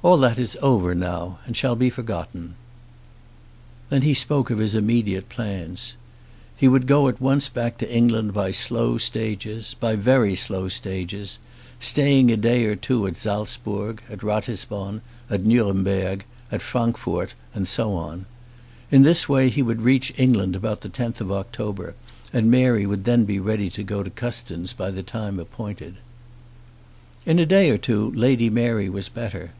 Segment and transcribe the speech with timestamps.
[0.00, 2.54] "All that is over now, and shall be forgotten."
[3.88, 5.96] Then he spoke of his immediate plans.
[6.56, 11.40] He would at once go back to England by slow stages, by very slow stages,
[11.80, 17.94] staying a day or two at Salzburg, at Ratisbon, at Nuremberg, at Frankfort, and so
[17.94, 18.26] on.
[18.92, 21.96] In this way he would reach England about the 10th of October,
[22.32, 25.96] and Mary would then be ready to go to Custins by the time appointed.
[27.26, 29.50] In a day or two Lady Mary was better.